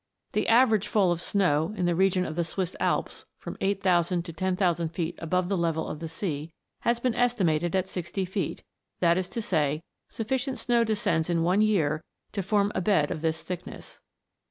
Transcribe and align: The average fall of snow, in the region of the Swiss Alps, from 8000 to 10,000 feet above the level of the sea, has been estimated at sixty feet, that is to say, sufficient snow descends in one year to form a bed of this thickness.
The 0.31 0.47
average 0.47 0.87
fall 0.87 1.11
of 1.11 1.21
snow, 1.21 1.75
in 1.77 1.85
the 1.85 1.93
region 1.93 2.25
of 2.25 2.35
the 2.35 2.43
Swiss 2.43 2.75
Alps, 2.79 3.27
from 3.37 3.55
8000 3.61 4.25
to 4.25 4.33
10,000 4.33 4.89
feet 4.89 5.13
above 5.21 5.47
the 5.47 5.55
level 5.55 5.87
of 5.87 5.99
the 5.99 6.09
sea, 6.09 6.49
has 6.79 6.99
been 6.99 7.13
estimated 7.13 7.75
at 7.75 7.87
sixty 7.87 8.25
feet, 8.25 8.63
that 8.99 9.15
is 9.15 9.29
to 9.29 9.43
say, 9.43 9.83
sufficient 10.09 10.57
snow 10.57 10.83
descends 10.83 11.29
in 11.29 11.43
one 11.43 11.61
year 11.61 12.03
to 12.31 12.41
form 12.41 12.71
a 12.73 12.81
bed 12.81 13.11
of 13.11 13.21
this 13.21 13.43
thickness. 13.43 13.99